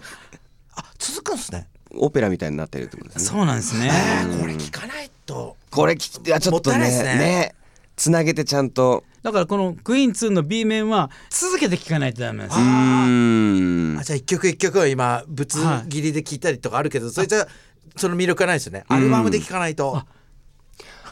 [0.75, 1.67] あ続くんですね。
[1.95, 3.25] オペラみたいになってるってことですね。
[3.25, 3.89] そうなんですね。
[3.89, 5.55] えーこれ聞かないと。
[5.69, 7.15] これ聞やちょっとねもったいないですね。
[7.15, 7.55] ね
[8.01, 9.03] つなげてちゃんと。
[9.21, 12.67] だからこのクイーン2の B 面は続けて聞かないとダメなんですうよ。
[12.67, 13.99] ーん。
[13.99, 17.47] あじゃあ一曲一曲は今ぶつ切りで聞いたりとかあるけど、そいつは
[17.95, 18.85] その魅力がないですよね。
[18.87, 20.05] アルバムで聞かないと、あ。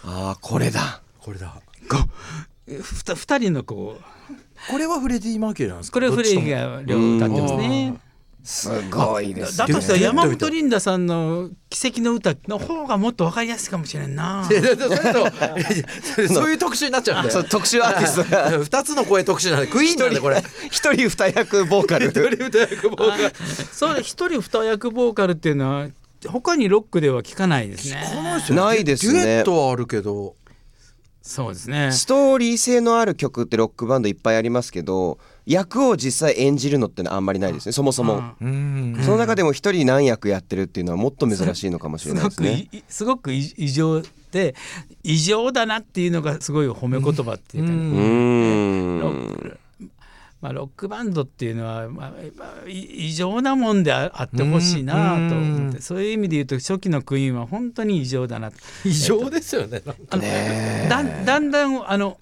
[0.04, 1.04] あこれだ。
[1.19, 1.62] これだ。
[2.82, 4.04] ふた二人のこう。
[4.71, 5.93] これはフレディ・マーキュリーなんですか？
[5.93, 7.99] これをフレディが両歌ってますね。
[8.43, 10.06] すごいですだとしたらね。
[10.06, 14.47] 山本リンダさんの「奇跡の歌」の方がもっと分かりやすいかもしれんな。
[16.28, 18.58] そういう特集になっちゃうんでそう特殊アーティストが。
[18.63, 20.43] 二つの声特集なんでクイーンなんでこれ。
[20.71, 22.08] 一人二役ボーカル。
[22.08, 23.34] 一人歌役ボーカル。
[23.71, 25.88] それ一人二役ボーカルっていうのは
[26.28, 28.02] 他にロックでは聞かないですね。
[28.49, 29.13] ないですね。
[29.13, 30.36] デュエットはあるけど。
[31.21, 31.91] そうですね。
[31.91, 35.19] ストーリー性のある曲ってロックバンドいっぱいありますけど
[35.50, 37.72] 役を実際演じるのってのはあんまりないですね。
[37.72, 38.36] そもそも。
[38.40, 39.00] うん。
[39.02, 42.70] その中でも一人何役やってるっていうのはもっと珍しいのかもしれないすごくですね。
[42.72, 44.54] いすごく異異常で
[45.04, 49.58] 異常だなっていうのがすごい褒め言葉っていうかね、
[50.40, 55.82] まあ、ロックバンドっていうのは、まあまあい異常なもんでああってほしいなと思って。
[55.82, 58.58] そういう意味で言うと初期のクイーンは本当に異常だなと。
[58.86, 59.82] 異常ですよね
[60.88, 61.02] だ
[61.40, 62.20] んだんあの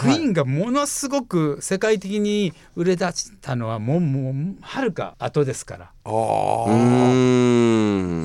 [0.00, 5.90] クイーンがものすごく世界的に売れ出したのはもうもうはるか後ですから。
[6.04, 6.08] あ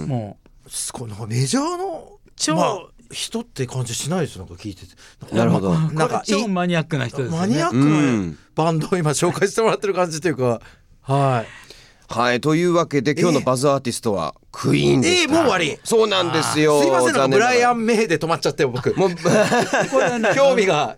[0.07, 1.09] もすごい。
[1.09, 2.79] なんかメジャーの超まあ
[3.11, 4.95] 人って感じしないですなんか聞いてて。
[5.35, 5.71] なるほど。
[5.71, 7.47] うなんか超マニアックな人ですよね。
[7.47, 8.37] マニアックうなん。
[8.55, 10.61] バンドを今紹介してもらってる感じというか。
[11.01, 11.64] はい
[12.07, 15.33] はいというわけで今日のバズアーティストはクイーンでした。
[15.33, 16.81] えーもう終わりそうなんですよ。
[16.81, 17.77] すいませんなんかブライアン。
[17.79, 19.09] ン・メイで止まっちゃってよ僕もう
[20.35, 20.97] 興味が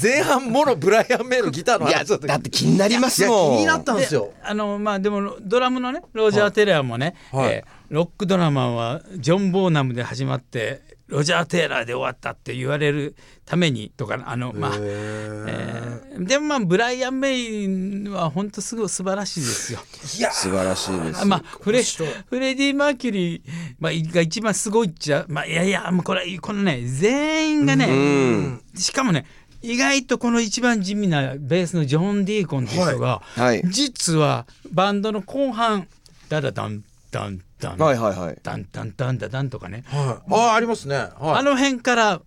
[0.00, 3.56] 前半もろブライアン・メイのギターのいや話だっただって気になりますいや気もん。
[3.58, 19.78] になったんですよあのまあでもドラムのねロジャー・テレアもね、はいえーロックドラマーはジョン・ボーナムで始まってロジャー・テイラーで終わったって言われるためにとかあのまあ、えーでもまあブライアン・メイは本当すごい素晴らしいですよ。
[20.18, 21.22] いや素晴らしいです。
[21.22, 23.42] あまあフレフレディ・マーキュリー、
[23.78, 28.62] まあ、が一番すごいっちゃまあいやいやもうこれこのね全員がね、うん。
[28.74, 29.26] しかもね
[29.62, 33.62] 意外とこの一番地味なベースのジョン・ディーコンっていう人が、はい。
[33.66, 35.86] 実はバンドの後半
[36.28, 38.38] ダダダンダンダン、はいはいはい。
[38.42, 42.22] ダンダンダンダダンとかね、はいああありますねはいあの辺から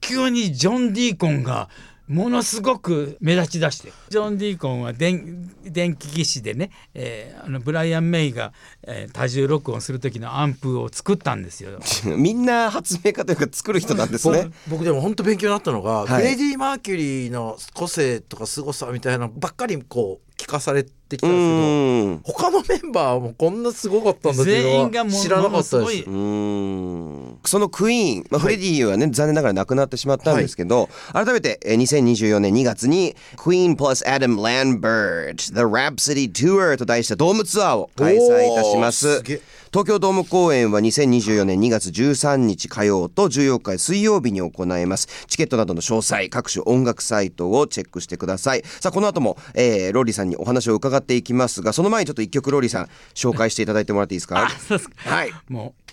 [0.00, 1.68] 急にジョン・ディーコンが
[2.08, 11.78] ものすごく目立ち出してジョン・ディーコンは電電気技師でね、えーあのブライアン・メイが、えー多重録音する時のアンプを作ったんですよ。
[12.16, 14.78] みんな発明家というか作る人なんですね僕。
[14.78, 22.38] 僕でも本当勉強になったのが、はいフレディ・マーキュリーの個性とか凄さみたいなのばっかりこう聞かされてきたうんですけど。
[22.38, 39.22] 他のメンバーもこんなすごかったんだっていうの全員がもうは知らなかったですうーんそのクイーン、まあ、フレディはね、残念ながら亡くなってしまったんですけど、改めてえー2024年2月に Queen plus Adam Lambert The Rhapsody Tour と題したドームツアーを開催いたします。
[39.70, 45.08] 東京ドーム公演は2024年2月13日火曜と14日水曜日に行います。
[45.26, 48.62] チケットなどの詳細各種音楽サイトをチェックしてください。
[48.64, 54.46] さあこの後も、えーローリーさんにお話を伺っていきますがその前にちょっと一曲ローリーさん紹介していただいてもらっていいですか？
[54.46, 54.94] あそうですか。
[55.04, 55.32] はい。
[55.48, 55.87] もう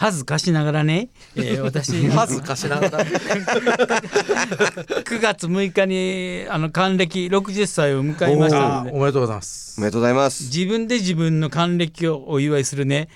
[0.00, 2.06] 恥ずかしながらね、えー 私。
[2.08, 3.04] 恥ずかしながら。
[5.04, 8.90] 9月6日にあの還暦60歳を迎えましたので。
[8.92, 9.74] おめでとうございます。
[9.78, 10.44] おめでとうございます。
[10.44, 13.08] 自分で自分の還暦をお祝いするね。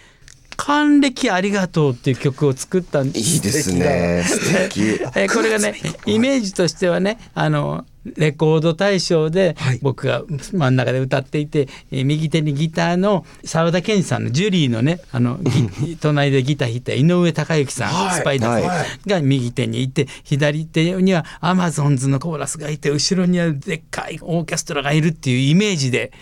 [0.56, 3.36] 還暦ありがとうっていう曲を作ったんでいす。
[3.36, 4.24] いですね。
[4.26, 4.80] 素敵。
[5.14, 9.78] えーこれがねイメージとしてはねあのレコード大賞ではい。
[9.82, 18.20] 僕が真ん中で歌っていて、えー右手にギターの澤田研二さんのジュリーのねあのギ 隣でギター弾いた井上貴之さん、はい。
[18.20, 19.08] スパイダーさんはい。
[19.08, 26.12] が右手にいて左手にはアマゾンズのコーラスがいて後ろにはでっかいオーケストラがいるっていうイメージで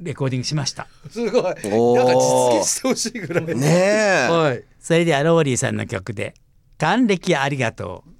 [0.00, 0.88] レコーディングしました。
[1.10, 1.42] すごい。
[1.42, 3.46] なんか実現してほしいぐらい。
[3.46, 4.62] ねえ、はい。
[4.80, 6.34] それではローリーさんの曲で
[6.78, 8.10] 「還暦ありがとう」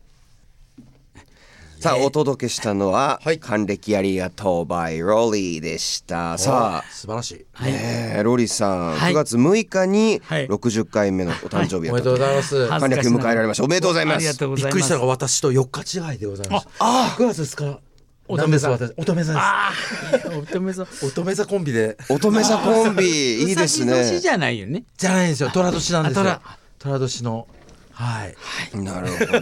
[1.86, 6.36] さあお届けしたのははい「還暦ありがとう by ローリー」でした。
[6.36, 7.46] さあ素晴らしい。
[7.52, 7.72] はい。
[7.72, 9.12] ねえローリーさん、はい。
[9.12, 10.48] 9月6日にはい。
[10.48, 12.56] 60回目のお誕生日おめでとうございます。
[12.56, 12.80] はい。
[12.80, 13.62] 還暦迎えられました。
[13.62, 14.46] おめでとうございます。
[14.46, 16.66] びっくりしたのが私と4日違いでございます。
[16.80, 17.78] ああ9月ですか
[18.26, 18.70] 乙女座。
[18.70, 19.00] なんです私？
[19.00, 21.96] 乙女座でああ乙女座す乙女座コンビで。
[22.10, 23.04] 乙女座コンビ
[23.46, 24.82] いいですうさぎ年ねじゃないよね。
[24.98, 25.50] じゃないんですよ。
[25.54, 26.24] 寅年なんですよ。
[26.30, 27.46] あ寅年の
[27.96, 28.78] はい。
[28.78, 29.40] なるほ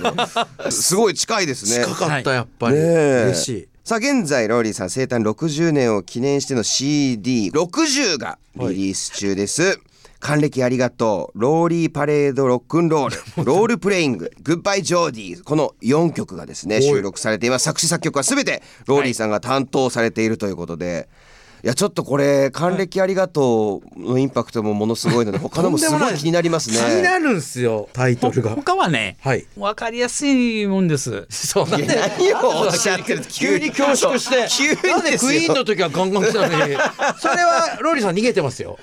[0.65, 0.71] ど。
[0.71, 1.85] すごい近いですね。
[1.85, 2.77] 近かったやっぱり。
[2.77, 3.23] ねえ。
[3.25, 3.69] 嬉しい。
[3.83, 9.79] さあ現在ローリーさん生誕60年を記念しての CD60 がリリース中です、
[10.21, 11.39] 還暦ありがとう。
[11.39, 13.17] ローリーパレードロックンロール。
[13.45, 14.31] ロールプレイング。
[14.43, 17.65] グッバイジョーディーこの4曲がですね収録されています。
[17.65, 26.77] 作詞作曲は全てローリーさんが担当されているということで、い、やちょっとこれ還暦ありがとうのインパクトもものすごいので他のもすごい気になりますね。
[26.77, 27.89] 気になるんすよ。
[27.93, 28.51] タイトルが。
[28.51, 29.47] 他はねはい。
[29.57, 31.27] 分かりやすいもんです。
[31.31, 34.47] そうなんで何をおっしゃってる急に恐縮して。
[34.49, 36.75] 急にですよなんでクイーンの時はガンガン来たのに。
[37.19, 38.79] それはローリーさん逃げてますよ。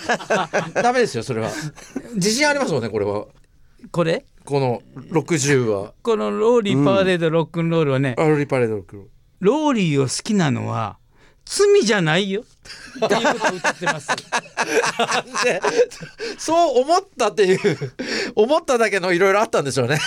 [0.74, 1.50] ダメですよそれは。
[2.14, 3.26] 自信ありますもんねこれは。
[3.90, 4.24] これ？
[4.44, 5.92] この60は。
[6.02, 9.04] このローリーパレードロックンロールはね、あローリーパレード6
[9.40, 10.98] ローリーを好きなのは
[11.46, 12.44] 罪じゃないよ。
[13.04, 14.08] っていうことを歌ってます。
[15.44, 15.60] で
[16.38, 17.92] そう思ったっていう
[18.34, 20.00] 思っただけのいろいろあったんでしょうね。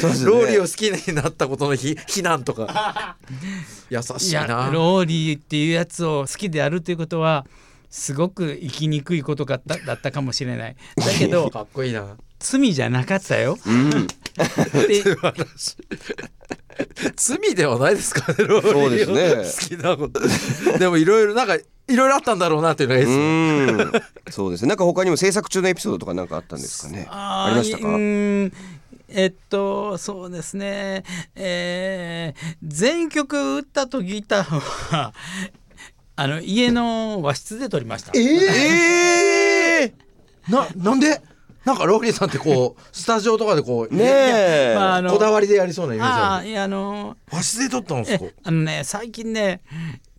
[0.00, 0.24] そうね。
[0.24, 3.16] ローリーを好きになったことの非非難とか。
[3.90, 4.70] 優しいな。
[4.72, 7.44] ローリーっていうやつを好きであるということは
[7.90, 10.76] すごく生きにくいことがだだったかもしれない。
[10.96, 12.16] だけど かっこいいな。
[12.38, 13.58] 罪じゃなかったよ。
[13.66, 14.06] うん。
[14.06, 15.76] で素晴らしい。
[17.16, 19.76] 罪ではないですかねローリーそうですね。
[19.76, 20.78] を好きなこと。
[20.78, 23.24] でもいろいろなんかいろいろあったんだろうなっていうのがいいですね。
[23.24, 24.32] うん。
[24.32, 24.68] そうですね。
[24.68, 27.06] なんか他にも制作中のエピソードとかなんかあったんですかね？
[27.10, 27.88] ありましたか？
[29.10, 31.02] えっとそうですね。
[31.34, 34.60] えー全曲打ったとギター
[34.96, 35.12] は
[36.14, 38.12] あの家の和室で撮りました。
[38.14, 39.94] ええ
[40.48, 41.20] ななんで？
[41.64, 44.72] なんかローリーさんってこうスタジオとかでこう ねえ。
[44.76, 46.48] まああのこだわりでやりそうなイメージある。
[46.48, 48.24] いやあの和室で撮ったんですか？
[48.24, 49.60] えあのね最近ね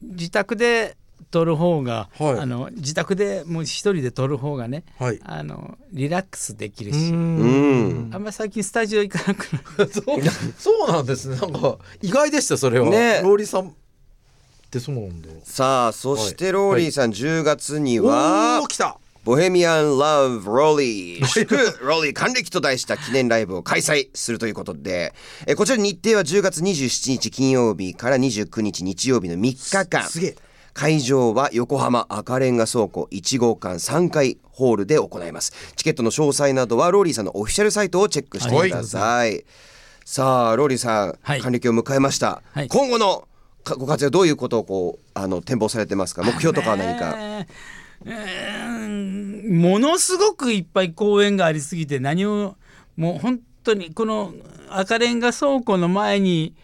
[0.02, 0.96] 自宅で
[1.32, 2.40] 撮る方が、はい。
[2.40, 5.20] あの自宅でもう一人で撮る方がねはい。
[5.24, 8.10] あのリラックスできるうし、うん。
[8.14, 10.22] あんまり最近スタジオ行かなくなるそう
[10.58, 11.36] そうなんですね。
[11.38, 13.22] なんか意外でしたそれは、ね。
[13.24, 13.72] ローリーさんっ
[14.72, 15.30] てそうなんだ。
[15.44, 25.14] さあそしてローリーさん10月におはー来た「ボヘミアン・ラブ・ローリー」祝ローリー還暦と題した記念ライブを開催するということで
[25.46, 30.04] えこちら日程は10月27日金曜日から29日日曜日の3日間。
[30.08, 30.36] すげえ。
[30.72, 35.52] 会場は横浜赤レンガ倉庫1号館3階ホールで行います。
[35.76, 39.44] チケットの詳細などはローリーさんのオフィシャルサイトをチェックしてください、
[40.06, 41.42] さあローリーさん、はい。
[41.42, 42.68] 還暦を迎えました、はい。
[42.70, 43.28] 今後の
[43.64, 46.24] かご活躍どういうことをこうあの展望されてますか？
[46.24, 47.46] 目標とかは何か、
[48.06, 52.56] ものすごくいっぱい公演がありすぎて何を
[52.96, 54.34] もう本当にこの
[54.70, 56.56] 赤レンガ倉庫の前に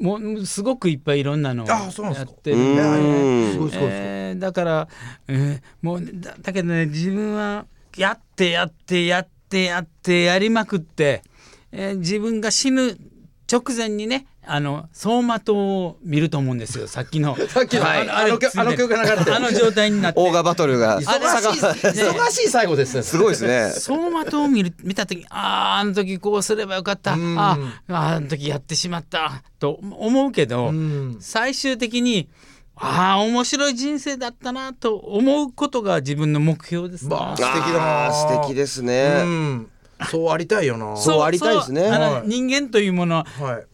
[0.00, 1.66] もうすごくいっぱいいろんなのを
[2.14, 2.56] やってる。
[2.56, 3.70] ん。
[3.70, 4.88] で、えーだから、
[5.28, 7.66] えーもうだだけどね自分は
[7.96, 11.22] やってやってやってやってやりまくって、
[11.70, 12.96] えー自分が死ぬ
[13.50, 16.88] 直前にねあの走馬灯を見ると思うんですよ。
[16.88, 17.36] さっきの。
[17.48, 17.84] さっきの。
[17.84, 18.10] はい。
[18.10, 20.20] あの曲あの曲が流れてるあの状態になって。
[20.20, 21.00] オーガバトルが。
[21.00, 21.60] 忙しい。
[21.60, 22.96] 忙しい最後です。
[22.96, 23.70] ねすごいですね。
[23.74, 27.12] 走馬灯を見る見た時あああの時こうすればよかった。
[27.12, 29.42] ああーあの時やってしまった。
[29.60, 31.18] と思うけど、うん。
[31.20, 32.28] 最終的に
[32.74, 37.16] ああ面白い人生だったなと思うことが自分の目標ですね。
[37.16, 39.68] 素敵だ素敵ですね、うん。
[40.10, 40.96] そうありたいよな。
[40.96, 41.88] そうありたいですね。
[42.24, 43.66] 人間というものは、はい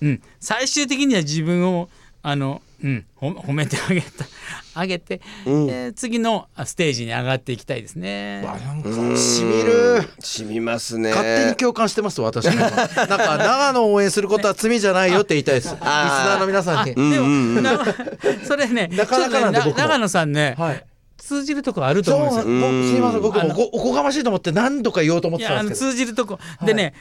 [0.00, 1.88] うん、最終的には自分を
[2.22, 4.24] あの、うん、ほ褒めてあげた
[4.74, 5.70] あげて、うん。
[5.70, 8.42] えー次のステージに上がっていきたいですね。
[8.44, 9.16] わなんかうん。
[9.16, 10.02] しみる。
[10.18, 11.10] 染みますね。
[11.10, 12.54] 勝手に共感してます私も。
[12.56, 12.88] なんか
[13.38, 15.70] 長野を応援することは罪じゃないよって言いたいです。
[15.70, 16.94] リスナーの皆さんに。
[16.94, 17.80] でも、うんうんうんな
[18.44, 20.84] それね長野さんね、はい
[21.26, 22.54] 通じるとこあると思うんですよ。
[22.60, 25.90] 僕すいません僕おおこがましいと思って何度か言おうと思ってたんですけど。
[25.92, 26.94] 通じるとこ、でね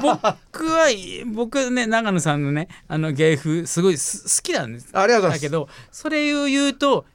[0.00, 0.88] 僕は
[1.34, 4.88] 僕ね長野さんのねあの芸風すごいす好きなんです。
[4.92, 5.42] ありがとうございます。
[5.42, 7.06] だけどそれを言うと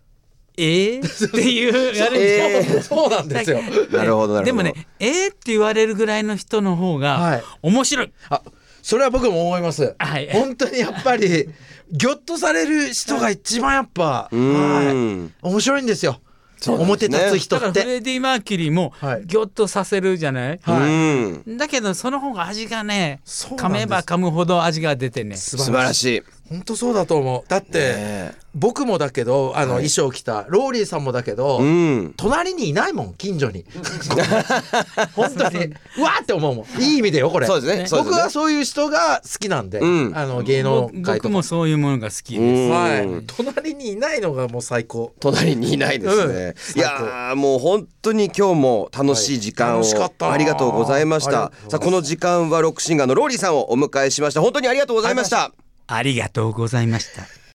[0.58, 2.64] えー、っていうやるんで。
[2.64, 2.82] す よ。
[2.82, 3.62] そうなんですよ。
[3.62, 4.44] なるほどなるほど。
[4.44, 7.02] でもねえー、って言われるぐらいの人の方はい。
[7.02, 8.12] が面白い。
[8.30, 8.42] あ
[8.82, 9.96] それは僕も思います。
[10.00, 10.30] はい。
[10.32, 11.28] 本当にやっぱり
[11.92, 14.76] ギョッとされる人が一番やっぱうん。
[14.76, 15.32] はい。
[15.42, 16.20] 面白いんですよ
[16.66, 19.26] 表立つ人だからフレディ・マーキュリーもはい。
[19.26, 20.90] ギョッとさせるじゃない、はい。
[20.90, 21.58] うん。
[21.58, 25.36] だけどその方が味がね噛めば噛むほど味が出てね。
[25.38, 27.44] 素素晴らしい本当そうだと思う。
[27.50, 32.14] だって、ね僕もだけどあの、衣装着たローリーさんもだけど、うん。
[32.18, 33.66] 隣にいないもん近所に。
[35.16, 35.66] 本当に。
[35.98, 36.82] うわーって思うもん。
[36.82, 37.46] いい意味でよこれ。
[37.46, 38.02] そうですね。
[38.02, 40.12] 僕はそういう人が好きなんで、うん。
[40.16, 41.30] あの芸能僕界とか。
[41.30, 42.62] 僕もそういうものが好きうです。
[42.64, 42.70] ん。
[42.72, 43.24] はい。
[43.28, 45.14] 隣にいないのがもう最高。
[45.20, 46.80] 隣にいないですね、うん。
[46.80, 49.88] いやーもう本当に今日も楽しい時間をはい。
[49.88, 50.28] 楽しかった。
[50.30, 51.32] なありがとうございました。
[51.32, 54.42] さあこの時間はロックシンガーのローリーさんをお迎えしました。
[54.42, 55.52] 本当にありがとうございました
[55.88, 57.38] ありがとうございました。